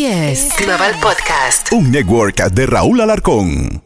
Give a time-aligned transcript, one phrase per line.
[0.00, 0.56] Así es.
[0.56, 1.70] Global Podcast.
[1.74, 3.82] Un network de Raúl Alarcón.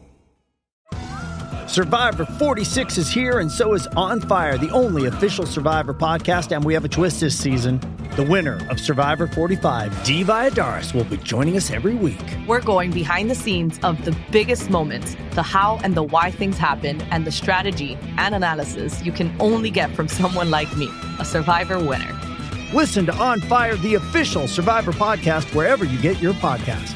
[1.67, 6.55] Survivor 46 is here, and so is On Fire, the only official Survivor podcast.
[6.55, 7.81] And we have a twist this season.
[8.15, 12.23] The winner of Survivor 45, Dee Valladares, will be joining us every week.
[12.47, 16.57] We're going behind the scenes of the biggest moments, the how and the why things
[16.57, 20.89] happen, and the strategy and analysis you can only get from someone like me,
[21.19, 22.24] a Survivor winner.
[22.73, 26.95] Listen to On Fire, the official Survivor podcast, wherever you get your podcast.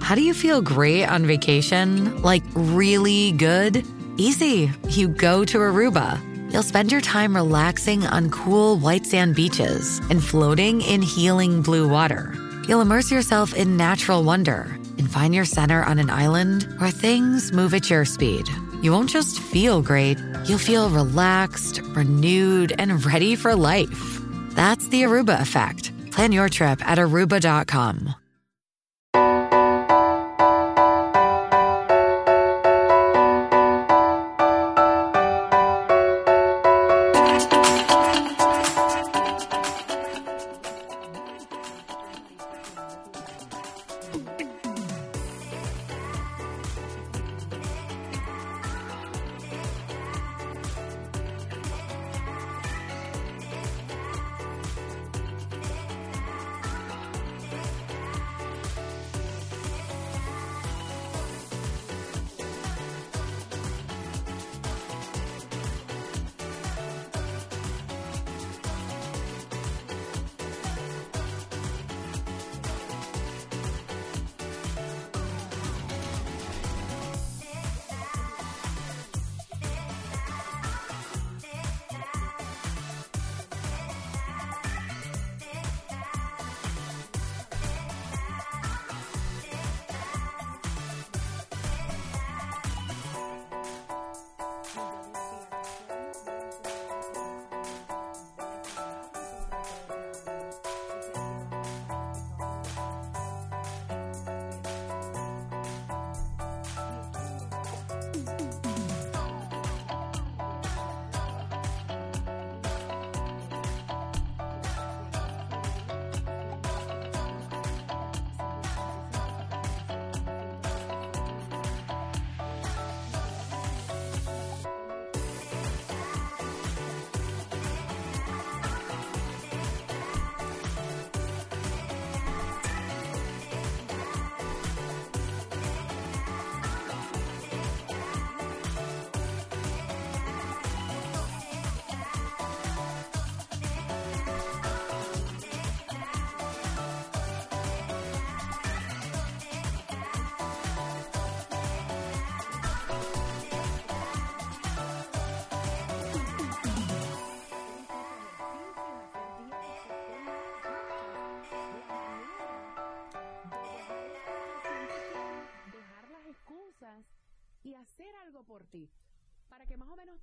[0.00, 2.20] How do you feel great on vacation?
[2.22, 3.86] Like really good?
[4.18, 4.70] Easy.
[4.88, 6.20] You go to Aruba.
[6.52, 11.88] You'll spend your time relaxing on cool white sand beaches and floating in healing blue
[11.88, 12.34] water.
[12.68, 17.52] You'll immerse yourself in natural wonder and find your center on an island where things
[17.52, 18.48] move at your speed.
[18.82, 24.20] You won't just feel great, you'll feel relaxed, renewed, and ready for life.
[24.50, 25.92] That's the Aruba effect.
[26.10, 28.21] Plan your trip at aruba.com.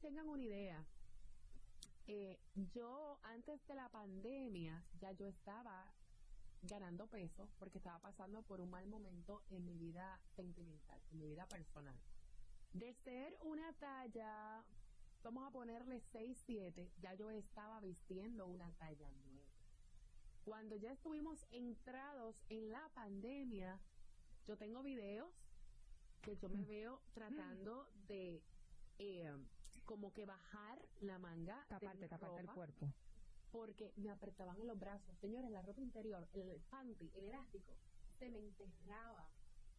[0.09, 0.83] tengan una idea,
[2.07, 2.39] eh,
[2.73, 5.93] yo antes de la pandemia ya yo estaba
[6.63, 11.27] ganando peso porque estaba pasando por un mal momento en mi vida sentimental, en mi
[11.27, 11.95] vida personal.
[12.73, 14.65] De ser una talla,
[15.21, 19.45] vamos a ponerle 6-7, ya yo estaba vistiendo una talla 9.
[20.43, 23.79] Cuando ya estuvimos entrados en la pandemia,
[24.47, 25.31] yo tengo videos
[26.23, 28.41] que yo me veo tratando de
[28.97, 29.31] eh,
[29.89, 32.93] como que bajar la manga Taparte, taparte el cuerpo.
[33.51, 35.17] porque me apretaban los brazos.
[35.19, 37.73] Señores, la ropa interior, el, el panty, el elástico,
[38.19, 39.27] se me enterraba.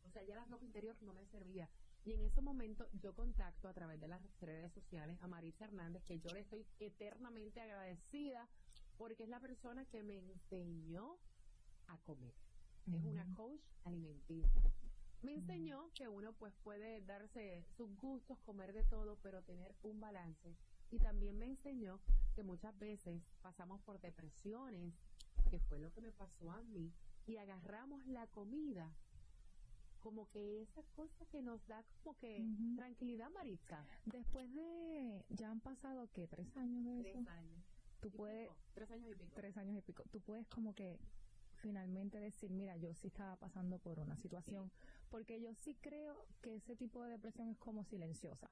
[0.03, 1.69] O sea, ya la ropa interior no me servía.
[2.05, 6.03] Y en ese momento yo contacto a través de las redes sociales a Marisa Hernández,
[6.07, 8.49] que yo le estoy eternamente agradecida
[8.99, 11.19] porque es la persona que me enseñó
[11.87, 12.35] a comer.
[12.93, 14.61] Es una coach alimenticia.
[15.23, 20.01] Me enseñó que uno pues puede darse sus gustos, comer de todo, pero tener un
[20.01, 20.57] balance.
[20.91, 22.01] Y también me enseñó
[22.35, 24.95] que muchas veces pasamos por depresiones,
[25.51, 26.93] que fue lo que me pasó a mí,
[27.27, 28.91] y agarramos la comida
[30.01, 32.45] como que esa cosa que nos da como que
[32.77, 33.85] tranquilidad, Maritza.
[34.07, 36.27] Después de, ya han pasado, ¿qué?
[36.27, 37.03] ¿Tres años de eso?
[37.03, 37.65] Tres años.
[38.01, 39.33] Tú y puedes, pico, tres años y pico.
[39.35, 40.99] tres años y pico, tú puedes como que
[41.57, 44.71] finalmente decir, mira, yo sí estaba pasando por una situación,
[45.11, 48.49] porque yo sí creo que ese tipo de depresión es como silenciosa.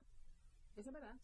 [0.76, 1.16] Eso es verdad.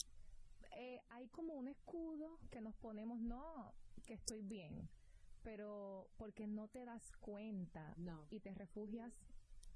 [0.77, 3.73] eh, hay como un escudo que nos ponemos, no,
[4.07, 4.89] que estoy bien,
[5.43, 8.27] pero porque no te das cuenta No.
[8.31, 9.13] y te refugias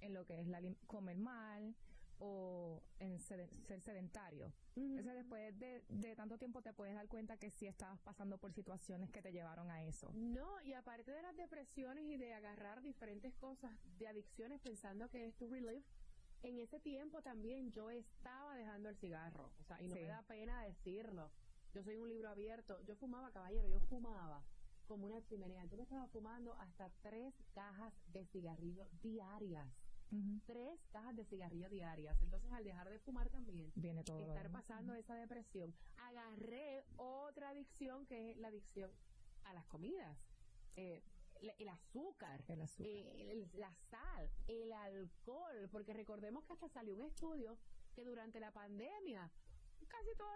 [0.01, 1.75] en lo que es la comer mal
[2.21, 3.49] o en ser
[3.81, 4.53] sedentario.
[4.77, 8.53] Entonces después de, de tanto tiempo te puedes dar cuenta que sí estabas pasando por
[8.53, 10.11] situaciones que te llevaron a eso.
[10.15, 15.27] No, y aparte de las depresiones y de agarrar diferentes cosas de adicciones pensando que
[15.27, 15.85] es tu relief,
[16.43, 19.53] en ese tiempo también yo estaba dejando el cigarro.
[19.61, 20.03] O sea, y no Sí.
[20.03, 21.31] me da pena decirlo.
[21.75, 22.81] Yo soy un libro abierto.
[22.83, 24.45] Yo fumaba, caballero, yo fumaba
[24.87, 25.65] como una chimenea.
[25.67, 29.69] Yo me estaba fumando hasta tres cajas de cigarrillo diarias.
[30.47, 32.21] Tres cajas de cigarrillo diarias.
[32.23, 34.19] Entonces, al dejar de fumar también, Viene todo.
[34.21, 38.91] lo estar pasando esa depresión, agarré otra adicción que es la adicción
[39.45, 40.17] a las comidas.
[40.77, 41.03] Eh,
[41.59, 42.87] el azúcar, El azúcar.
[42.91, 47.57] eh, la sal, el alcohol, porque recordemos que hasta salió un estudio
[47.95, 49.31] que durante la pandemia
[49.89, 50.33] casi todos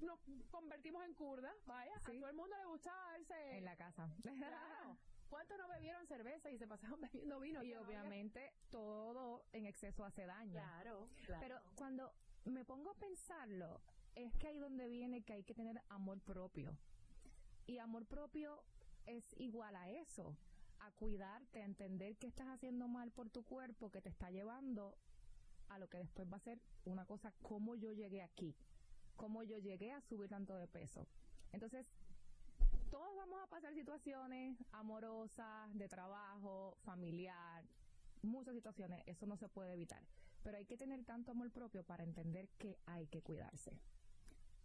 [0.00, 0.18] nos
[0.50, 2.18] convertimos en curda, vaya, a Sí.
[2.18, 4.08] todo el mundo le gustaba verse en la casa.
[4.22, 4.96] Claro.
[5.28, 7.62] ¿Cuántos no bebieron cerveza y se pasaron bebiendo vino?
[7.62, 10.52] y obviamente todo en exceso hace daño.
[10.52, 11.40] Claro, claro.
[11.40, 12.12] Pero cuando
[12.44, 13.80] me pongo a pensarlo,
[14.14, 16.76] es que ahí donde viene que hay que tener amor propio.
[17.66, 18.62] Y amor propio
[19.06, 20.36] es igual a eso,
[20.80, 24.96] a cuidarte, a entender que estás haciendo mal por tu cuerpo, que te está llevando
[25.68, 28.54] a lo que después va a ser una cosa, cómo yo llegué aquí,
[29.16, 31.06] cómo yo llegué a subir tanto de peso.
[31.52, 31.86] Entonces,
[32.90, 37.64] todos vamos a pasar situaciones amorosas, de trabajo, familiar,
[38.22, 40.02] muchas situaciones, eso no se puede evitar.
[40.42, 43.72] Pero hay que tener tanto amor propio para entender que hay que cuidarse.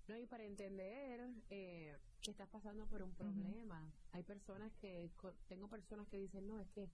[0.08, 3.92] No, y para entender eh, que estás pasando por un problema.
[4.12, 5.10] Hay personas que,
[5.48, 6.90] tengo personas que dicen, no, es que,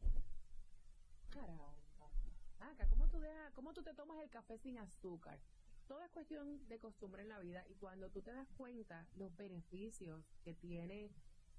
[1.30, 1.74] caramba,
[2.60, 5.40] acá, ¿cómo tú, dejas, ¿cómo tú te tomas el café sin azúcar?
[5.88, 9.36] Todo es cuestión de costumbre en la vida y cuando tú te das cuenta los
[9.36, 11.10] beneficios que tiene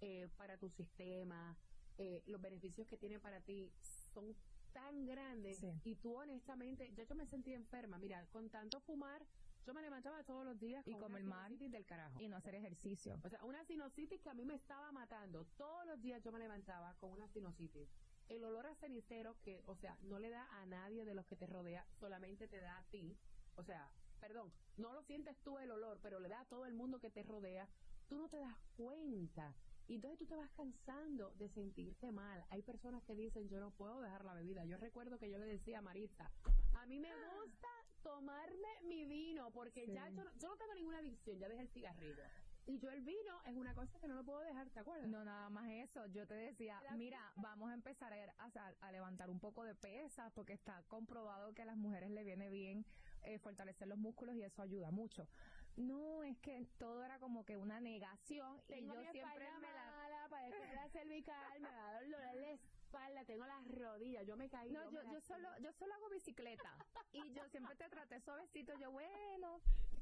[0.01, 1.57] eh, para tu sistema,
[1.97, 3.73] eh, los beneficios que tiene para ti
[4.13, 4.37] son
[4.73, 5.73] tan grandes Sí.
[5.85, 9.25] y tú honestamente, yo, yo me sentí enferma, mira, con tanto fumar,
[9.67, 11.59] yo me levantaba todos los días Y con comer una mal.
[11.59, 12.21] del carajo.
[12.21, 13.19] Y no hacer ejercicio.
[13.23, 15.45] O sea, una sinusitis que a mí me estaba matando.
[15.57, 17.89] Todos los días yo me levantaba con una sinusitis.
[18.29, 21.37] El olor a cenicero que, o sea, no le da a nadie de los que
[21.37, 23.17] te rodea, solamente te da a ti.
[23.57, 26.75] O sea, perdón, no lo sientes tú el olor, pero le da a todo el
[26.75, 27.69] mundo que te rodea.
[28.09, 29.55] Tú no te das cuenta.
[29.87, 32.45] Y entonces tú te vas cansando de sentirte mal.
[32.51, 34.65] Hay personas que dicen, yo no puedo dejar la bebida.
[34.67, 36.31] Yo recuerdo que yo le decía a Maritza,
[36.75, 37.69] a mí me gusta
[38.03, 39.93] tomarme mi vino porque Sí.
[39.93, 42.23] ya yo, no- yo no tengo ninguna adicción, ya dejé el cigarrillo.
[42.67, 45.09] Y yo el vino es una cosa que no lo puedo dejar, ¿te acuerdas?
[45.09, 46.05] No, nada más eso.
[46.09, 50.31] Yo te decía, mira, vamos a empezar a, a- a levantar un poco de pesas
[50.35, 52.85] porque está comprobado que a las mujeres le viene bien
[53.23, 55.29] eh, fortalecer los músculos y eso ayuda mucho.
[55.77, 59.91] No, es que todo era como que una negación y yo mi siempre me la...
[59.91, 64.37] mala, padezco de la cervical, me da dolor en la espalda, tengo las rodillas, yo
[64.37, 64.73] me caí.
[64.73, 66.77] No, yo, yo solo, yo solo hago bicicleta
[67.13, 69.61] y yo siempre te traté suavecito, yo bueno,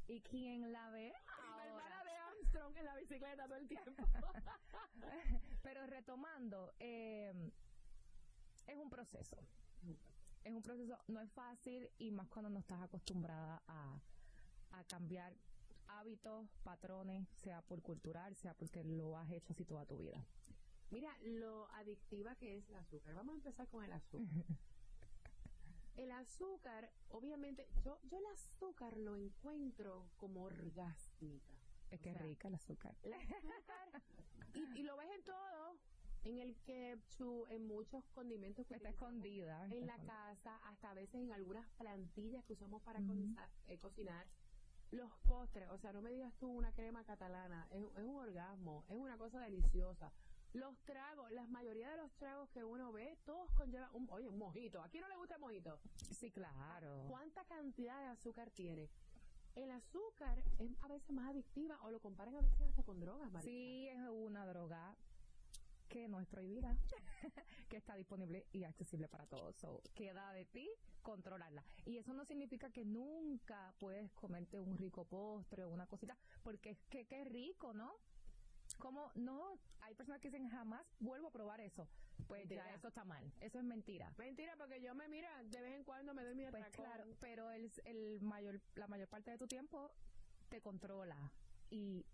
[0.08, 2.04] y quien la ve Mi hermana ahora.
[2.04, 4.02] de Armstrong en la bicicleta todo el tiempo.
[5.62, 7.50] Pero retomando, eh,
[8.66, 9.36] es un proceso.
[10.46, 14.00] Es un proceso, no es fácil y más cuando no estás acostumbrada a,
[14.70, 15.34] a cambiar
[15.88, 20.24] hábitos, patrones, sea por cultural, sea porque lo has hecho así toda tu vida.
[20.90, 23.16] Mira, lo adictiva que es el azúcar.
[23.16, 24.28] Vamos a empezar con el azúcar.
[25.96, 31.54] El azúcar, obviamente, yo, yo el azúcar lo encuentro como orgásmica.
[31.90, 32.94] Es O que sea, rica el azúcar.
[33.02, 34.02] El azúcar,
[34.54, 35.65] y, y lo ves en todo,
[36.26, 39.64] en el ketchup, en muchos condimentos que Está escondida.
[39.64, 40.14] está en la escondida.
[40.34, 43.08] casa, hasta a veces en algunas plantillas que usamos para Ujú.
[43.08, 44.26] cocinar, eh, cocinar.
[44.90, 48.84] Los postres, o sea, no me digas tú una crema catalana, es, es un orgasmo,
[48.88, 50.12] es una cosa deliciosa.
[50.52, 54.38] Los tragos, la mayoría de los tragos que uno ve, todos conllevan un, oye, un
[54.38, 54.80] mojito.
[54.82, 55.78] ¿A quién no le gusta el mojito?
[56.12, 57.04] Sí, claro.
[57.08, 58.88] ¿Cuánta cantidad de azúcar tiene?
[59.54, 63.30] El azúcar es a veces más adictiva o lo comparan a veces hasta con drogas,
[63.32, 63.50] Maritza.
[63.50, 64.94] Sí, es una droga
[65.88, 66.76] que no es prohibida,
[67.68, 69.56] que está disponible y accesible para todos.
[69.56, 70.68] So, queda de ti
[71.02, 71.64] controlarla.
[71.84, 76.70] Y eso no significa que nunca puedes comerte un rico postre o una cosita, porque
[76.70, 77.94] es que qué rico, ¿no?
[78.78, 81.88] Como no, hay personas que dicen jamás vuelvo a probar eso.
[82.26, 82.66] Pues Mentira.
[82.66, 83.32] ya eso está mal.
[83.40, 84.12] Eso es mentira.
[84.18, 86.84] Mentira, porque yo me mira, de vez en cuando me doy mi Pues atracón.
[86.84, 89.92] claro, pero el, el mayor, la mayor parte de tu tiempo
[90.48, 91.30] te controla
[91.70, 92.04] y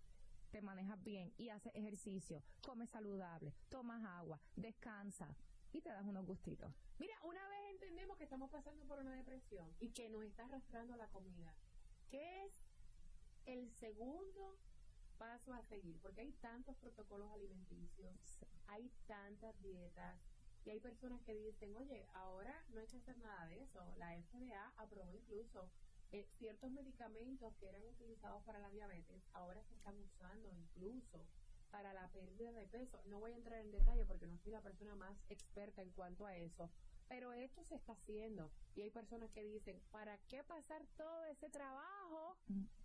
[0.53, 5.35] te manejas bien y haces ejercicio, comes saludable, tomas agua, descansa
[5.73, 6.71] y te das unos gustitos.
[6.99, 10.95] Mira, una vez entendemos que estamos pasando por una depresión y que nos está arrastrando
[10.97, 11.55] la comida.
[12.11, 12.53] ¿Qué es
[13.47, 14.59] el segundo
[15.17, 20.21] paso a seguir, porque hay tantos protocolos alimenticios, hay tantas dietas,
[20.65, 23.85] y hay personas que dicen, oye, ahora no hay que hacer nada de eso.
[23.97, 25.69] La FDA aprobó incluso
[26.13, 31.27] eh, ciertos medicamentos que eran utilizados para la diabetes, ahora se están usando incluso
[31.71, 33.01] para la pérdida de peso.
[33.07, 36.27] No voy a entrar en detalle porque no soy la persona más experta en cuanto
[36.27, 36.71] a eso,
[37.09, 38.51] pero esto se está haciendo.
[38.75, 42.37] Y hay personas que dicen, ¿para qué pasar todo ese trabajo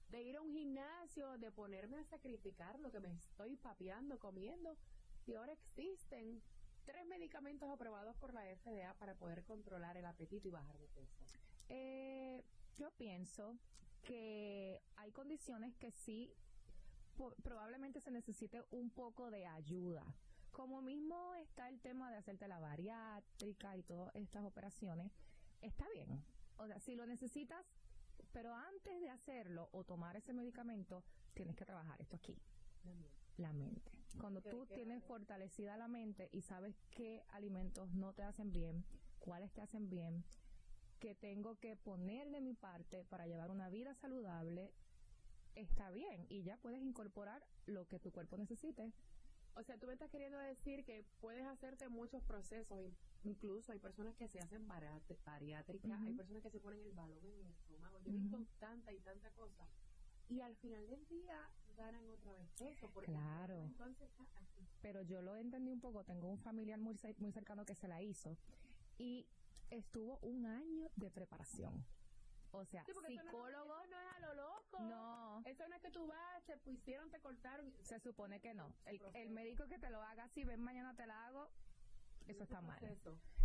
[0.09, 4.77] de ir a un gimnasio, de ponerme a sacrificar lo que me estoy papeando, comiendo?
[5.25, 6.41] Si ahora existen
[6.85, 11.17] tres medicamentos aprobados por la FDA para poder controlar el apetito y bajar de peso.
[11.67, 12.41] Eh,
[12.77, 13.57] yo pienso
[14.03, 16.33] que hay condiciones que sí
[17.43, 20.05] probablemente se necesite un poco de ayuda.
[20.51, 25.11] Como mismo está el tema de hacerte la bariátrica y todas estas operaciones,
[25.61, 26.23] está bien.
[26.57, 27.65] O sea, si lo necesitas,
[28.31, 31.03] pero antes de hacerlo o tomar ese medicamento,
[31.33, 32.37] tienes que trabajar esto aquí.
[33.37, 33.91] La mente.
[34.19, 38.83] Cuando tú tienes fortalecida la mente y sabes qué alimentos no te hacen bien,
[39.19, 40.23] cuáles te hacen bien,
[40.99, 44.71] que tengo que poner de mi parte para llevar una vida saludable,
[45.55, 48.93] está bien y ya puedes incorporar lo que tu cuerpo necesite.
[49.55, 52.79] O sea, tú me estás queriendo decir que puedes hacerte muchos procesos,
[53.23, 57.39] incluso hay personas que se hacen bariátrica, hay personas que se ponen el balón en
[57.39, 57.99] el estómago.
[57.99, 59.67] Yo he visto tanta y tanta cosa.
[60.29, 62.89] Y al final del día ganan otra vez peso.
[62.93, 63.63] Porque claro.
[63.63, 64.09] Entonces
[64.81, 66.03] Pero yo lo entendí un poco.
[66.03, 68.37] Tengo un familiar muy, muy cercano que se la hizo.
[68.99, 69.25] Y
[69.69, 71.85] estuvo un año de preparación.
[72.51, 73.75] O sea, psicólogo.
[73.87, 74.79] no, es a lo loco.
[74.79, 75.41] No.
[75.45, 77.73] Eso no es que tú vas, te pusieron, te cortaron.
[77.81, 78.73] Se supone que no.
[78.85, 81.49] El, el, médico que te lo haga, si ven mañana te la hago,
[82.27, 82.79] eso está mal.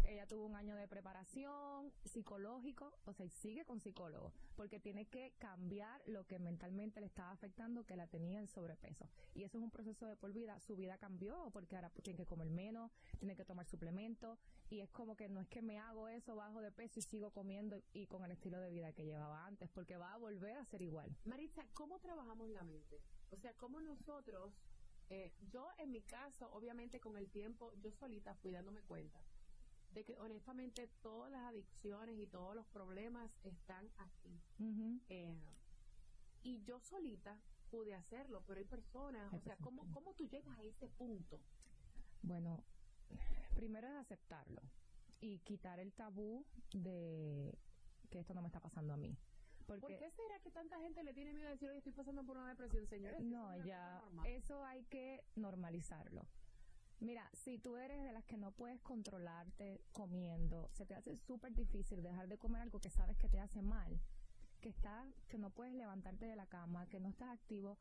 [0.04, 5.06] Ella tuvo un año de preparación psicológico, o sea, y sigue con psicólogo, porque tiene
[5.06, 9.08] que cambiar lo que mentalmente le estaba afectando, que la tenía en sobrepeso.
[9.34, 10.58] Y eso es un proceso de por vida.
[10.60, 14.38] Su vida cambió, porque ahora tiene que comer menos, tiene que tomar suplementos,
[14.70, 17.30] y es como que no es que me hago eso, bajo de peso y sigo
[17.30, 20.64] comiendo y con el estilo de vida que llevaba antes, porque va a volver a
[20.64, 21.14] ser igual.
[21.24, 23.00] Maritza, ¿cómo trabajamos la mente?
[23.30, 24.52] O sea, ¿cómo nosotros
[25.10, 29.22] eh, yo en mi caso, obviamente con el tiempo, yo solita fui dándome cuenta
[29.92, 34.40] de que honestamente todas las adicciones y todos los problemas están aquí.
[35.08, 35.38] Eh,
[36.42, 37.38] y yo solita
[37.70, 41.40] pude hacerlo, pero hay personas, o sea, ¿cómo, ¿cómo tú llegas a ese punto?
[42.22, 42.64] Bueno,
[43.54, 44.62] primero es aceptarlo
[45.20, 47.58] y quitar el tabú de
[48.10, 49.16] que esto no me está pasando a mí.
[49.80, 52.36] ¿Por qué será que tanta gente le tiene miedo a decir, hoy estoy pasando por
[52.36, 53.20] una depresión, señores?
[53.22, 56.26] No, ya, eso hay que normalizarlo.
[57.00, 61.52] Mira, si tú eres de las que no puedes controlarte comiendo, se te hace súper
[61.52, 64.00] difícil dejar de comer algo que sabes que te hace mal,
[64.60, 67.76] que está, que no puedes levantarte de la cama, que no estás activo,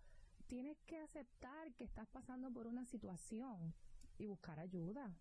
[0.47, 3.75] tienes que aceptar que estás pasando por una situación
[4.17, 5.15] y buscar ayuda.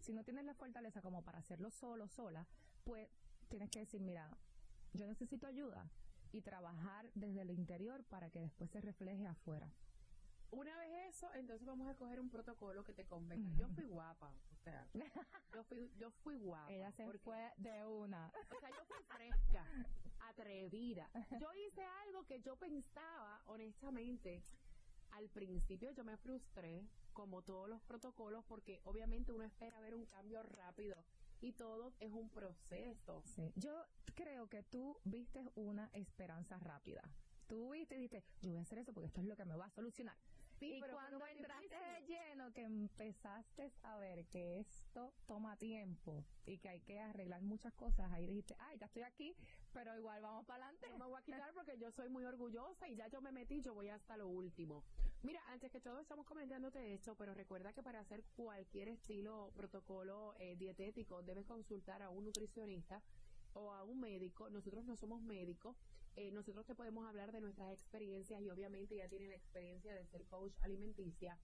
[0.00, 2.46] Si no tienes la fortaleza como para hacerlo solo, sola,
[2.82, 3.08] pues
[3.48, 4.36] tienes que decir, mira,
[4.94, 5.88] yo necesito ayuda
[6.34, 9.70] y trabajar desde el interior para que después se refleje afuera.
[10.50, 13.54] Una vez eso, entonces vamos a coger un protocolo que te convenga.
[13.56, 14.88] Yo fui guapa, o sea,
[15.52, 16.72] yo fui, yo fui guapa.
[16.72, 18.32] Ella se fue de una.
[18.56, 19.64] O sea, yo fui fresca,
[20.28, 21.08] atrevida.
[21.40, 24.42] Yo hice algo que yo pensaba, honestamente,
[25.12, 30.04] al principio yo me frustré, como todos los protocolos, porque obviamente uno espera ver un
[30.06, 30.96] cambio rápido
[31.44, 33.22] y todo es un proceso.
[33.54, 33.84] Yo
[34.14, 37.02] creo que tú viste una esperanza rápida.
[37.46, 39.54] Tú viste y dijiste, yo voy a hacer eso porque esto es lo que me
[39.54, 40.16] va a solucionar.
[40.60, 46.68] Y cuando entraste de lleno, que empezaste a ver que esto toma tiempo y que
[46.68, 49.36] hay que arreglar muchas cosas, ahí dijiste, ay, ya estoy aquí,
[49.72, 50.88] pero igual vamos para adelante.
[50.90, 53.60] No me voy a quitar porque yo soy muy orgullosa y ya yo me metí,
[53.60, 54.84] yo voy hasta lo último.
[55.22, 60.34] Mira, antes que todo estamos comentándote esto, pero recuerda que para hacer cualquier estilo, protocolo
[60.38, 63.02] eh, dietético, debes consultar a un nutricionista
[63.54, 64.50] o a un médico.
[64.50, 65.76] Nosotros no somos médicos.
[66.16, 70.06] Eh, nosotros te podemos hablar de nuestras experiencias y obviamente ya tienen la experiencia de
[70.06, 71.38] ser coach alimenticia.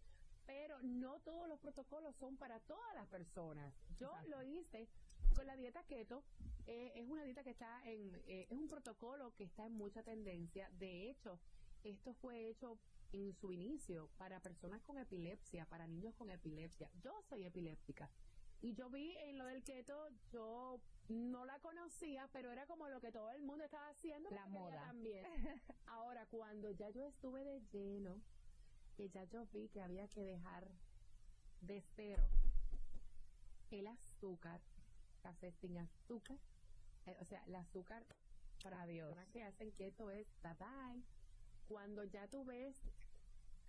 [0.47, 3.75] Pero no todos los protocolos son para todas las personas.
[3.97, 4.89] Yo lo hice
[5.35, 6.25] con la dieta keto.
[6.67, 10.71] Eh, es una dieta que está en, es un protocolo que está en mucha tendencia.
[10.79, 11.41] De hecho,
[11.85, 12.79] esto fue hecho
[13.13, 16.91] en su inicio para personas con epilepsia, para niños con epilepsia.
[17.01, 18.11] Yo soy epiléptica.
[18.63, 23.01] Y yo vi en lo del keto, yo no la conocía, pero era como lo
[23.01, 24.31] que todo el mundo estaba haciendo.
[24.31, 24.83] La moda.
[24.87, 25.25] También.
[25.87, 28.21] Ahora, cuando ya yo estuve de lleno,
[28.97, 30.69] que ya yo vi que había que dejar
[31.63, 32.29] de cero
[33.71, 34.61] el azúcar,
[35.23, 36.39] café sin azúcar,
[37.07, 38.05] eh, o sea, el azúcar
[38.63, 39.17] para Dios.
[39.33, 41.03] que hacen keto es bye bye
[41.69, 42.77] cuando ya tú ves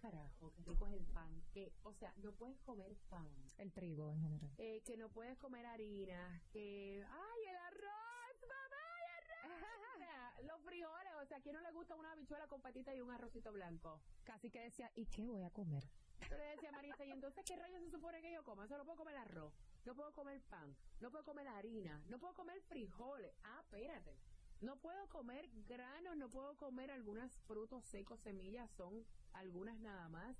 [0.01, 1.43] carajo, qué rico es el pan.
[1.53, 3.29] Que, o sea, no puedes comer pan.
[3.57, 4.51] El trigo en general.
[4.57, 6.41] Eh, que no puedes comer harina.
[6.51, 8.35] Que, ¡ay, el arroz!
[8.41, 9.61] ¡Mamá, el arroz!
[9.95, 11.13] O sea, los frijoles.
[11.21, 14.01] O sea, ¿a quién no le gusta una habichuela con patita y un arrocito blanco?
[14.23, 15.83] Casi que decía, ¿y qué voy a comer?
[16.29, 18.67] Yo le decía Marisa, ¿y entonces qué rayos se supone que yo coma?
[18.67, 19.53] Solo puedo comer arroz,
[19.85, 23.33] no puedo comer pan, no puedo comer harina, no puedo comer frijoles.
[23.43, 24.17] Ah, espérate.
[24.61, 29.03] No puedo comer granos, no puedo comer algunos frutos secos, semillas, son
[29.33, 30.37] algunas nada más.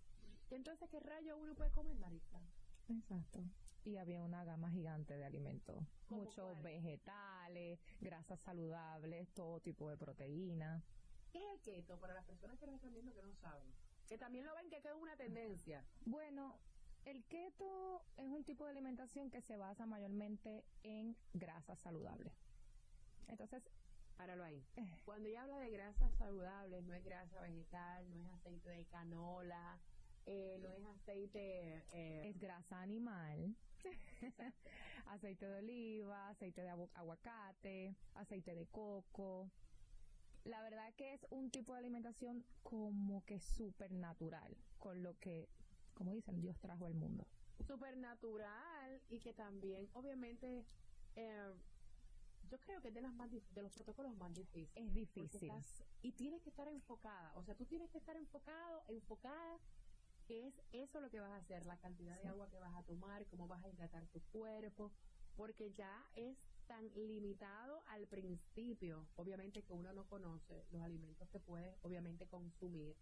[0.52, 2.40] Entonces, ¿qué rayos uno puede comer, Marisa?
[2.90, 3.40] Exacto.
[3.84, 5.84] Y había una gama gigante de alimentos.
[6.08, 6.64] ¿Cómo Muchos cuál?
[6.64, 10.84] vegetales, grasas saludables, todo tipo de proteína.
[11.32, 11.98] ¿Qué es el keto?
[12.00, 13.68] Para las personas que nos están viendo que no saben.
[14.08, 15.84] Que también lo ven que es una tendencia.
[16.06, 16.60] Bueno,
[17.06, 22.34] el keto es un tipo de alimentación que se basa mayormente en grasas saludables.
[23.28, 23.64] Entonces,
[24.22, 24.64] Páralo ahí.
[24.76, 25.02] Eh.
[25.04, 29.80] Cuando ella habla de grasas saludables, no es grasa vegetal, no es aceite de canola,
[30.28, 31.84] eh, no es aceite...
[31.92, 33.56] eh, es grasa animal,
[35.08, 39.50] aceite de oliva, aceite de agu- aguacate, aceite de coco.
[40.44, 45.50] La verdad que es un tipo de alimentación como que súper natural, con lo que,
[45.96, 47.26] como dicen, Dios trajo al mundo.
[47.66, 50.64] supernatural y que también, obviamente,
[51.16, 51.52] eh,
[52.52, 54.72] yo creo que es de, las más, de los protocolos más difíciles.
[54.76, 55.50] Es difícil.
[55.50, 59.60] estás- y tienes que estar enfocada, o sea, tú tienes que estar enfocado, enfocada,
[60.28, 62.24] que es eso lo que vas a hacer, la cantidad Sí.
[62.24, 64.92] de agua que vas a tomar, cómo vas a hidratar tu cuerpo,
[65.36, 71.40] porque ya es tan limitado al principio, obviamente que uno no conoce los alimentos que
[71.40, 72.98] puedes, obviamente, consumir,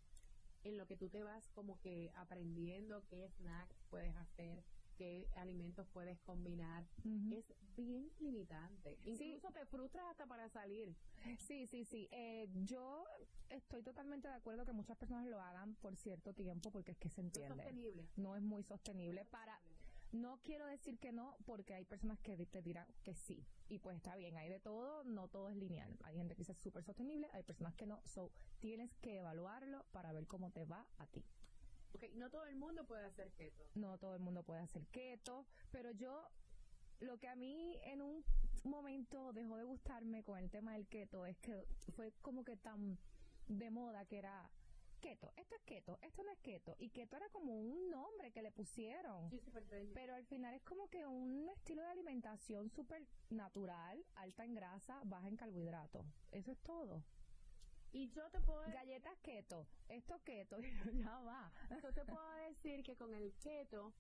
[0.64, 4.64] en lo que tú te vas como que aprendiendo qué snacks puedes hacer,
[5.00, 6.86] qué alimentos puedes combinar,
[7.32, 7.46] es
[7.78, 8.98] bien limitante.
[9.06, 10.94] Incluso te frustras hasta para salir.
[11.38, 12.10] Sí, sí, sí.
[12.12, 13.06] Eh, yo
[13.50, 17.08] estoy totalmente de acuerdo que muchas personas lo hagan por cierto tiempo porque es que
[17.10, 17.56] se No es entiende.
[17.64, 18.10] sostenible.
[18.18, 19.58] No es muy sostenible para...
[20.12, 23.46] No quiero decir que no, porque hay personas que te dirán que sí.
[23.70, 25.98] Y pues está bien, hay de todo, no todo es lineal.
[26.04, 28.02] Hay gente que dice súper sostenible, hay personas que no.
[28.06, 31.24] So, tienes que evaluarlo para ver cómo te va a ti.
[31.94, 33.64] Ok, no todo el mundo puede hacer keto.
[33.76, 36.30] No todo el mundo puede hacer keto, pero yo
[37.00, 38.24] lo que a mí en un
[38.64, 42.98] momento dejó de gustarme con el tema del keto es que fue como que tan
[43.48, 44.50] de moda que era
[45.00, 48.42] keto, esto es keto, esto no es keto, y keto era como un nombre que
[48.42, 49.30] le pusieron.
[49.30, 49.42] Sí.
[49.94, 55.02] Pero al final es como que un estilo de alimentación súper natural, alta en grasa,
[55.06, 56.06] baja en carbohidratos.
[56.32, 57.04] Eso es todo.
[57.92, 60.58] Y yo te puedo Galletas keto, esto keto,
[60.94, 61.52] ya va.
[61.82, 63.94] Yo te puedo decir que con el keto,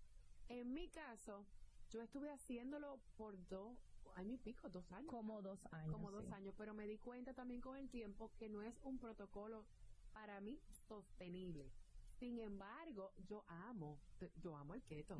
[0.48, 1.46] en mi caso,
[1.90, 3.78] yo estuve haciéndolo por dos
[4.16, 5.10] años y pico, dos años.
[5.10, 5.92] Como dos años.
[5.92, 6.34] Como dos sí.
[6.34, 9.66] años, pero me di cuenta también con el tiempo que no es un protocolo
[10.14, 11.72] para mí sostenible.
[12.20, 13.98] Sin embargo, yo amo,
[14.42, 15.18] yo amo el keto.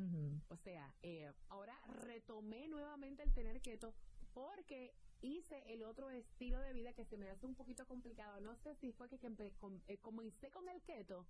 [0.50, 3.96] O sea, eh, ahora retomé nuevamente el tener keto
[4.34, 8.40] porque hice el otro estilo de vida que se me hace un poquito complicado.
[8.42, 11.26] No sé si fue que, que com- eh, comencé con el keto.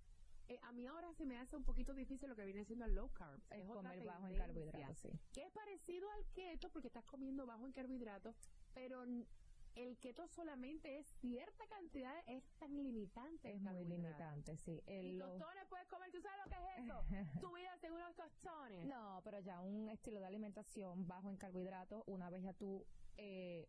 [0.48, 2.94] eh, a mí ahora se me hace un poquito difícil lo que viene siendo el
[2.94, 3.40] low carb.
[3.50, 5.10] Es comer bajo en carbohidratos, sí.
[5.32, 8.34] Que es parecido al keto porque estás comiendo bajo en carbohidratos,
[8.74, 9.04] pero
[9.74, 13.52] el keto solamente es cierta cantidad, es tan limitante.
[13.54, 14.82] Es muy limitante, sí.
[14.86, 17.04] El Y lo- tostones puedes comer, ¿tú sabes lo que es eso?
[17.40, 18.86] Tu vida según los tostones.
[18.86, 22.84] No, pero ya un estilo de alimentación bajo en carbohidratos, una vez ya tú
[23.16, 23.68] eh,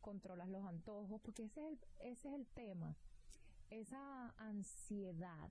[0.00, 2.96] controlas los antojos, porque ese es el, ese es el tema.
[3.70, 5.50] Esa ansiedad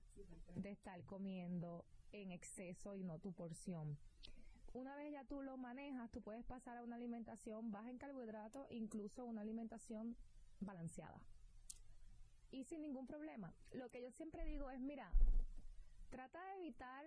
[0.56, 3.96] de estar comiendo en exceso y no tu porción.
[4.72, 8.66] Una vez ya tú lo manejas, tú puedes pasar a una alimentación baja en carbohidratos,
[8.70, 10.16] incluso una alimentación
[10.60, 11.20] balanceada.
[12.50, 13.54] Y sin ningún problema.
[13.72, 15.10] Lo que yo siempre digo es, mira,
[16.10, 17.06] trata de evitar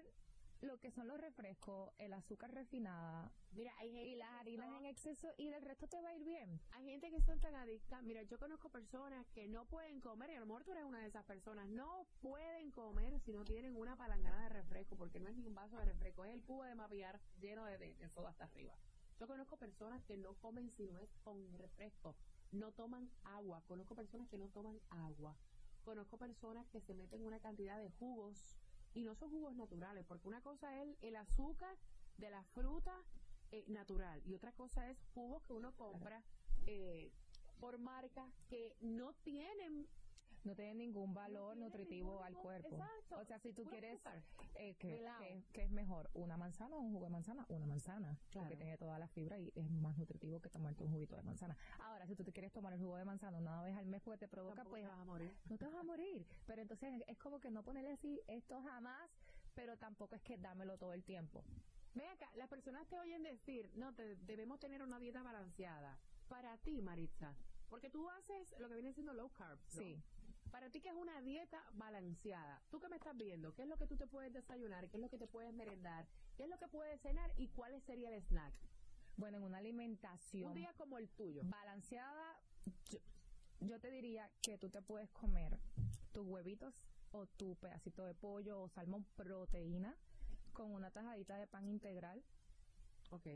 [0.61, 4.85] lo que son los refrescos, el azúcar refinada Mira, hay gente y las harinas en
[4.85, 6.61] exceso y del resto te va a ir bien.
[6.71, 8.01] Hay gente que son tan adictas.
[8.03, 10.99] Mira, yo conozco personas que no pueden comer, y a lo mejor tú eres una
[10.99, 15.27] de esas personas, no pueden comer si no tienen una palangana de refresco, porque no
[15.27, 18.09] es ni un vaso de refresco, es el cubo de mapear lleno de, de, de
[18.09, 18.73] soda hasta arriba.
[19.19, 22.15] Yo conozco personas que no comen si no es con refresco,
[22.51, 25.35] no toman agua, conozco personas que no toman agua,
[25.83, 28.55] conozco personas que se meten una cantidad de jugos
[28.93, 31.75] y no son jugos naturales, porque una cosa es el, azúcar
[32.17, 32.93] de la fruta
[33.51, 36.23] eh, natural y otra cosa es jugos que uno compra
[36.67, 37.11] eh,
[37.59, 39.87] por marcas que no tienen
[40.43, 42.67] no tiene ningún valor tiene nutritivo ningún al cuerpo.
[42.69, 43.99] exacto, O sea, si tú quieres,
[44.55, 46.09] eh, que, que- que es mejor?
[46.13, 47.45] ¿Una manzana o un jugo de manzana?
[47.49, 48.47] Una manzana, Claro.
[48.47, 51.55] porque tiene toda la fibra y es más nutritivo que tomarte un juguito de manzana.
[51.79, 54.17] Ahora, si tú te quieres tomar el jugo de manzana una vez al mes porque
[54.19, 55.33] te provoca, Tampoco pues te vas a morir.
[55.49, 56.25] no te vas a morir.
[56.45, 59.09] Pero entonces es como que no ponerle así esto jamás,
[59.53, 61.43] pero tampoco es que dámelo todo el tiempo.
[61.93, 65.99] Ven acá, las personas te oyen decir, no, te- debemos tener una dieta balanceada.
[66.29, 67.35] Para ti, Maritza,
[67.69, 69.81] porque tú haces lo que viene siendo low carbs, ¿no?
[69.81, 70.01] Sí.
[70.51, 72.61] Para ti, que es una dieta balanceada?
[72.69, 73.53] ¿Tú que me estás viendo?
[73.55, 74.89] ¿Qué es lo que tú te puedes desayunar?
[74.89, 76.05] ¿Qué es lo que te puedes merendar?
[76.35, 77.31] ¿Qué es lo que puedes cenar?
[77.37, 78.53] ¿Y cuál sería el snack?
[79.17, 81.41] Bueno, en una alimentación Un día como el tuyo.
[81.45, 82.37] balanceada,
[82.89, 82.99] yo,
[83.61, 85.57] yo te diría que tú te puedes comer
[86.11, 86.73] tus huevitos
[87.11, 89.95] o tu pedacito de pollo o salmón proteína
[90.53, 92.23] con una tajadita de pan integral
[93.11, 93.27] Ok.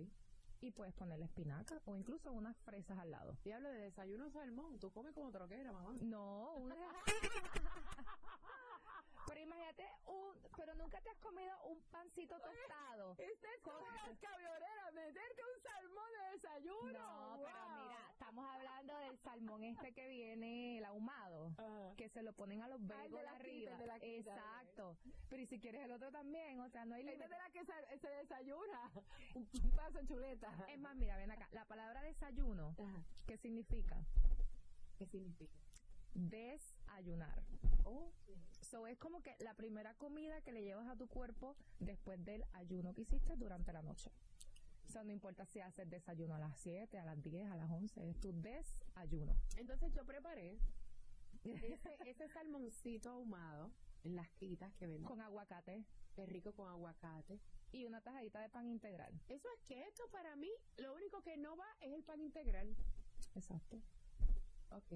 [0.62, 3.38] Y puedes ponerle espinaca o incluso unas fresas al lado.
[3.44, 4.80] Y hablo de desayuno salmón.
[4.80, 5.96] Tú comes como troquera, mamá.
[6.02, 6.76] No, una...
[10.58, 13.16] Pero nunca te has comido un pancito tostado.
[13.18, 16.92] Esta es como las camioneras, meterte un salmón de desayuno.
[16.94, 21.96] No, pero mira, estamos hablando del salmón este que viene, el ahumado, Ajá.
[21.98, 23.72] que se lo ponen a los Ah, bagels la arriba.
[24.00, 24.98] quita, Exacto.
[25.30, 27.26] Pero y si quieres el otro también, o sea, no hay Esta límite.
[27.26, 28.92] es de la que se, se desayuna.
[29.36, 30.52] Un, paso de chuleta.
[30.70, 31.48] Es más, mira, ven acá.
[31.52, 33.04] La palabra desayuno, Ajá.
[33.28, 33.98] ¿qué significa?
[34.98, 35.58] ¿Qué significa?
[36.14, 37.44] Desayunar.
[37.84, 38.12] Oh,
[38.76, 42.44] So es como que la primera comida que le llevas a tu cuerpo después del
[42.52, 44.12] ayuno que hiciste durante la noche.
[44.86, 47.72] O sea, no importa si haces desayuno a las 7, a las 10, a las
[47.72, 49.38] 11, es tu desayuno.
[49.56, 50.60] Entonces yo preparé
[51.46, 53.72] ese, ese salmoncito ahumado
[54.04, 55.06] en las quitas que venden.
[55.06, 57.40] Con aguacate Qué rico con aguacate.
[57.72, 59.18] y una tajadita de pan integral.
[59.30, 60.52] Eso es keto para mí.
[60.80, 62.76] Lo único que no va es el pan integral.
[63.36, 63.78] Exacto.
[64.72, 64.92] Ok.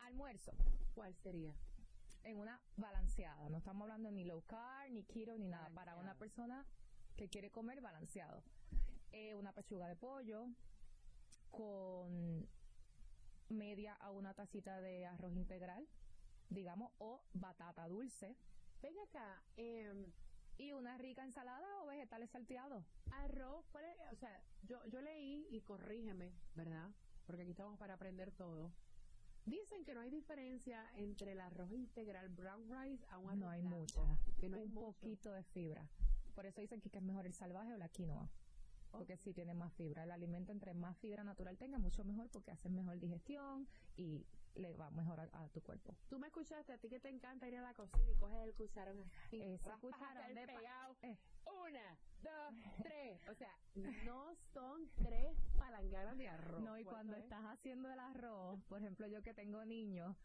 [0.00, 0.50] Almuerzo.
[0.92, 1.54] ¿Cuál sería?
[2.26, 3.48] En una balanceada.
[3.50, 5.70] No estamos hablando ni low carb, ni keto, ni nada.
[5.70, 6.66] Para una persona
[7.16, 8.42] que quiere comer balanceado.
[9.12, 10.48] Eh, una pechuga de pollo
[11.52, 12.48] con
[13.48, 15.86] media a una tacita de arroz integral,
[16.50, 18.36] digamos, o batata dulce.
[18.82, 19.42] Ven acá.
[19.56, 20.12] em,
[20.58, 22.82] Y una rica ensalada o vegetales salteados.
[23.12, 23.64] arroz,
[24.10, 26.90] o sea, yo, yo leí y corrígeme, ¿verdad?
[27.26, 28.72] Porque aquí estamos para aprender todo.
[29.46, 33.48] Dicen que no hay diferencia entre el arroz integral brown rice a un arroz No
[33.50, 34.18] hay blanco, mucha.
[34.40, 34.86] Que no hay un mucho.
[34.86, 35.88] poquito de fibra.
[36.34, 38.28] Por eso dicen que es mejor el salvaje o la quinoa.
[38.90, 40.04] Porque sí tiene más fibra.
[40.04, 44.72] El alimento entre más fibra natural tenga, mucho mejor porque hace mejor digestión y le
[44.74, 45.94] va mejor a, a tu cuerpo.
[46.08, 48.54] Tú me escuchaste, a ti que te encanta ir a la cocina y coges el
[48.54, 50.96] cucharón así, Ese cucharón de pegado.
[51.02, 51.18] eh.
[51.46, 53.20] Una, dos, tres.
[53.28, 53.54] O sea,
[54.04, 56.60] no son tres palanganas de arroz.
[56.62, 57.22] No, y cuando ¿Cuánto es?
[57.24, 60.16] estás haciendo el arroz, por ejemplo, yo que tengo niños,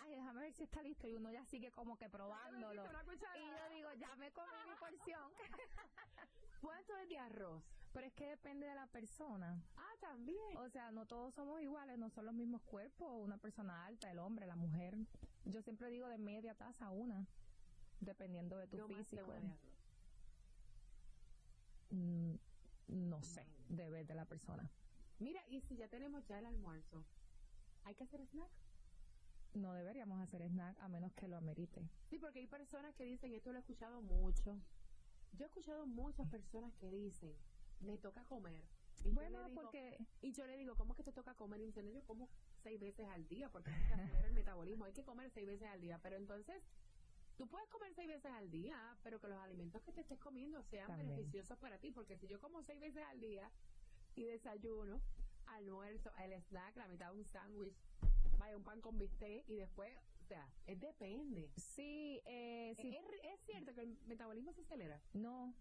[0.00, 2.84] ay, déjame ver si está listo y uno ya sigue como que probándolo.
[2.84, 5.30] Y yo digo, ya me comí mi porción.
[6.60, 7.62] ¿Cuánto es de arroz?
[7.92, 9.62] Pero es que depende de la persona.
[9.76, 10.56] Ah, también.
[10.58, 14.18] O sea, no todos somos iguales, no son los mismos cuerpos, una persona alta, el
[14.18, 14.96] hombre, la mujer.
[15.44, 17.26] Yo siempre digo de media taza a una,
[18.00, 19.32] dependiendo de tu Yo físico.
[21.90, 22.34] Mm,
[22.86, 24.70] no sé, debe de la persona.
[25.18, 27.04] Mira, y si ya tenemos ya el almuerzo,
[27.84, 28.50] ¿hay que hacer snack?
[29.54, 31.88] No deberíamos hacer snack a menos que lo amerite.
[32.08, 34.56] Sí, porque hay personas que dicen, esto lo he escuchado mucho.
[35.32, 37.34] Yo he escuchado muchas personas que dicen,
[37.80, 38.64] me toca comer.
[39.00, 41.34] Y yo Bueno, le digo- porque Y yo le digo, ¿cómo es que te toca
[41.34, 41.60] comer?
[41.60, 42.28] Y dicen, "No, yo como
[42.62, 44.84] seis veces al día porque hay que acelerar el metabolismo.
[44.84, 45.98] Hay que comer seis veces al día.
[46.02, 46.62] Pero entonces,
[47.36, 50.62] tú puedes comer seis veces al día, pero que los alimentos que te estés comiendo
[50.64, 51.08] sean También.
[51.10, 51.90] beneficiosos para ti.
[51.90, 53.50] Porque si yo como seis veces al día
[54.14, 55.00] y desayuno,
[55.46, 57.74] almuerzo, el snack, la mitad de un sándwich,
[58.40, 61.50] vaya, un pan con bistec y después, o sea, es depende.
[61.56, 65.00] sí, eh, sí, ¿Es, es cierto que el metabolismo se acelera?
[65.12, 65.54] no.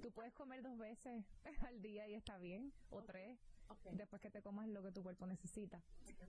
[0.00, 1.24] Tú puedes comer dos veces
[1.66, 3.36] al día y está bien, o tres,
[3.94, 5.82] después que te comas lo que tu cuerpo necesita.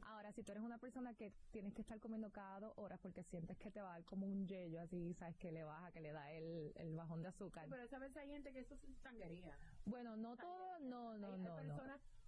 [0.08, 3.22] Ahora, si tú eres una persona que tienes que estar comiendo cada dos horas porque
[3.24, 6.02] sientes que te va a dar como un yello, así, sabes, que le baja, que
[6.02, 7.68] le da el, el bajón de azúcar.
[7.70, 9.56] Pero esa vez hay gente que eso es sanguería.
[9.86, 11.76] Bueno, no todo, no, no, hay, no, hay no.
[11.76, 12.19] personas, yo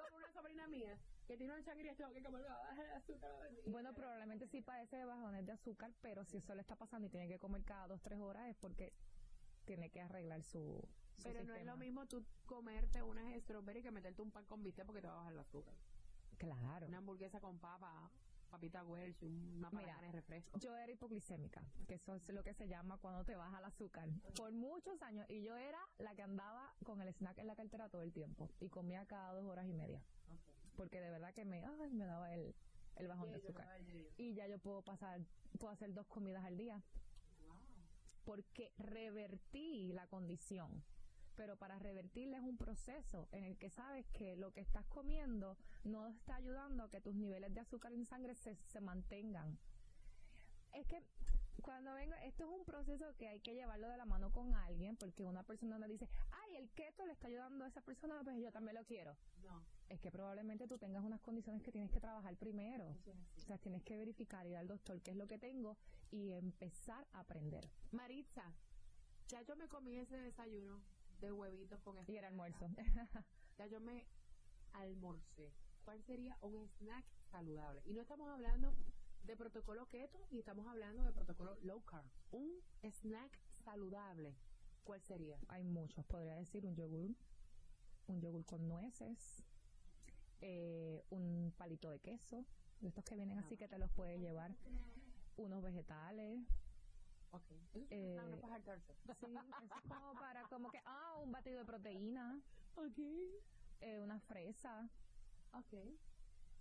[0.00, 2.46] por una sobrina mía, que tiene una sangría, tengo que comer
[2.94, 3.30] azúcar.
[3.66, 7.10] Bueno, probablemente sí padece de bajones de azúcar, pero si eso le está pasando y
[7.10, 8.92] tiene que comer cada dos, tres horas es porque
[9.64, 10.82] tiene que arreglar su,
[11.16, 14.62] su Pero no es lo mismo tú comerte unas strawberry que meterte un pan con
[14.62, 15.74] bistec porque te va a bajar el azúcar.
[16.38, 16.86] Claro.
[16.86, 18.10] Una hamburguesa con papa,
[18.52, 20.58] papita Welch, una Mira, de refresco.
[20.58, 24.10] Yo era hipoglicémica, que eso es lo que se llama cuando te baja el azúcar.
[24.36, 25.24] Por muchos años.
[25.30, 28.50] Y yo era la que andaba con el snack en la cartera todo el tiempo.
[28.60, 30.02] Y comía cada dos horas y media.
[30.76, 32.54] Porque de verdad que me, ay, me daba el,
[32.96, 33.66] el bajón de azúcar.
[34.18, 35.22] Y ya yo puedo pasar,
[35.58, 36.82] puedo hacer dos comidas al día.
[38.26, 40.84] Porque revertí la condición.
[41.36, 45.56] Pero para revertirla es un proceso en el que sabes que lo que estás comiendo
[45.84, 49.58] no está ayudando a que tus niveles de azúcar en sangre se, se mantengan.
[50.72, 51.02] Es que
[51.62, 54.96] cuando vengo, esto es un proceso que hay que llevarlo de la mano con alguien,
[54.96, 58.40] porque una persona no dice, ay, el keto le está ayudando a esa persona, pues
[58.40, 59.16] yo también lo quiero.
[59.42, 59.64] No.
[59.88, 62.96] Es que probablemente tú tengas unas condiciones que tienes que trabajar primero.
[63.36, 65.76] O sea, tienes que verificar, ir al doctor qué es lo que tengo
[66.10, 67.68] y empezar a aprender.
[67.92, 68.54] Maritza,
[69.28, 70.82] ya yo me comí ese desayuno
[71.22, 72.68] de huevitos con Y era almuerzo.
[73.58, 74.06] Ya yo me
[74.72, 75.52] almorcé.
[75.84, 77.82] ¿Cuál sería un snack saludable?
[77.84, 78.74] Y no estamos hablando
[79.24, 82.10] de protocolo keto y estamos hablando de protocolo low carb.
[82.30, 82.50] Un
[82.82, 84.34] snack saludable.
[84.84, 85.38] ¿Cuál sería?
[85.48, 87.14] Hay muchos, podría decir un yogur,
[88.08, 89.44] un yogur con nueces,
[90.40, 92.44] eh, un palito de queso,
[92.80, 94.56] de estos que vienen así que te los puedes llevar,
[95.36, 96.40] unos vegetales.
[97.32, 97.50] Ok.
[97.50, 98.36] Eso es Eh, una.
[99.20, 102.40] Sí, es como para como que, ah, un batido de proteína,
[102.76, 102.98] Ok.
[103.80, 104.88] eh, una fresa,
[105.54, 105.74] Ok.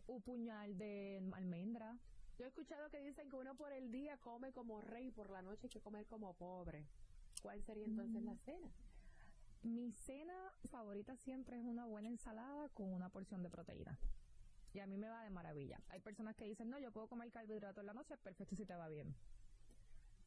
[0.07, 1.97] un puñal de almendra.
[2.37, 5.29] Yo he escuchado que dicen que uno por el día come como rey y por
[5.29, 6.87] la noche hay que comer como pobre.
[7.41, 8.71] ¿Cuál sería entonces la cena?
[9.63, 13.99] Mi cena favorita siempre es una buena ensalada con una porción de proteína.
[14.73, 15.79] Y a mí me va de maravilla.
[15.89, 18.73] Hay personas que dicen, no, yo puedo comer carbohidratos en la noche, perfecto si te
[18.75, 19.13] va bien.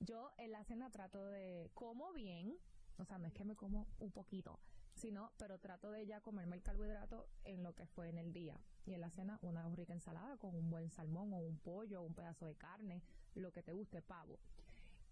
[0.05, 2.59] Yo en la cena trato de, como bien,
[2.99, 4.61] o sea, no es que me como un poquito,
[4.95, 8.61] sino, pero trato de ya comerme el carbohidrato en lo que fue en el día.
[8.85, 12.05] Y en la cena una rica ensalada con un buen salmón o un pollo o
[12.05, 13.03] un pedazo de carne,
[13.35, 14.39] lo que te guste, pavo.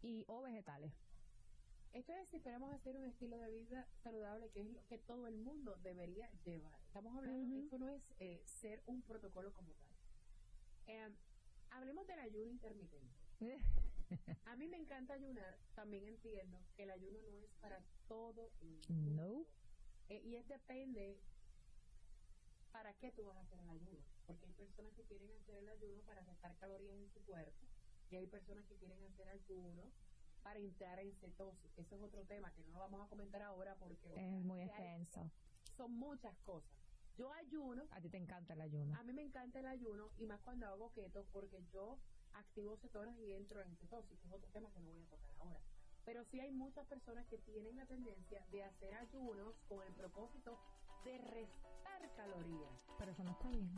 [0.02, 0.92] Y, o vegetales.
[1.92, 5.26] Esto es si esperamos hacer un estilo de vida saludable, que es lo que todo
[5.26, 6.78] el mundo debería llevar.
[6.87, 7.64] Estamos hablando, Ujú.
[7.64, 9.90] esto no es eh, ser un protocolo como tal.
[10.87, 11.09] Eh,
[11.70, 13.14] hablemos del ayuno intermitente.
[14.46, 18.81] A mí me encanta ayunar, también entiendo que el ayuno no es para todo el
[18.88, 19.22] mundo.
[19.22, 19.46] No.
[20.09, 21.18] Eh, y es depende
[22.70, 24.05] para qué tú vas a hacer el ayuno.
[24.27, 27.66] Porque hay personas que quieren hacer el ayuno para gastar calorías en su cuerpo
[28.11, 29.90] y hay personas que quieren hacer ayuno
[30.42, 31.70] para entrar en cetosis.
[31.79, 35.31] Ese es otro tema que no lo vamos a comentar ahora porque Es muy extenso.
[35.77, 36.70] son muchas cosas.
[37.16, 38.94] Yo ayuno, A ti te encanta el ayuno.
[38.98, 41.98] a mí me encanta el ayuno y más cuando hago keto porque yo
[42.35, 45.31] activo cetonas y entro en cetosis, que es otro tema que no voy a tocar
[45.40, 45.61] ahora.
[46.05, 50.59] Pero sí hay muchas personas que tienen la tendencia de hacer ayunos con el propósito
[51.05, 53.71] de restar calorías, Pero eso no está bien.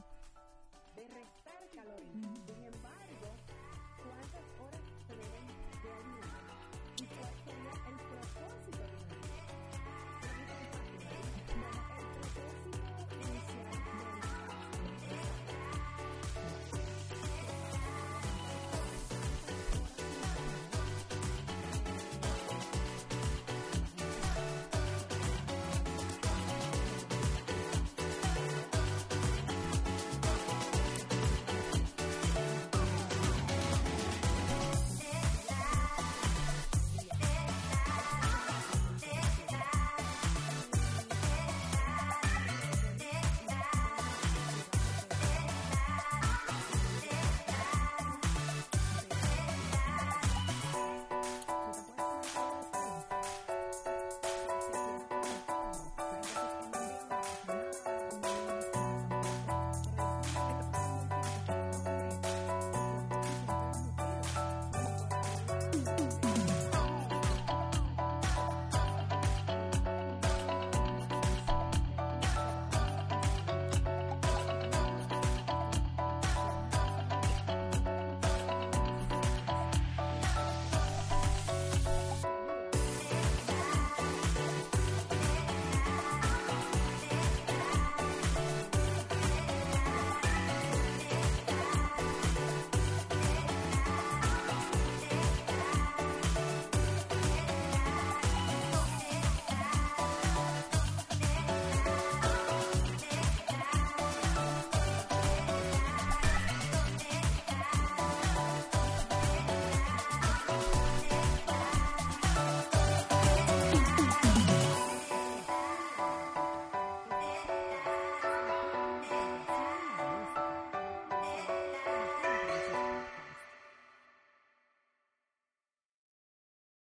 [0.97, 2.39] de restar calorías.
[2.47, 3.14] Sin embargo,